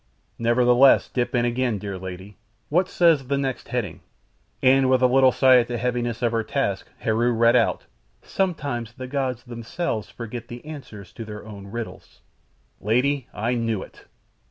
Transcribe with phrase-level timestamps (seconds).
[0.39, 2.35] "Nevertheless, dip in again, dear lady.
[2.69, 4.01] What says the next heading?"
[4.63, 7.85] And with a little sigh at the heaviness of her task, Heru read out:
[8.23, 12.21] "SOMETIMES THE GODS THEMSELVES FORGET THE ANSWERS TO THEIR OWN RIDDLES."
[12.79, 14.05] "Lady, I knew it!